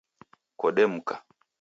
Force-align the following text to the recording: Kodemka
Kodemka 0.59 1.15